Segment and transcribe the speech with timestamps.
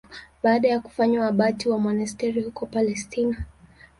[0.43, 3.45] Baada ya kufanywa abati wa monasteri huko Palestina.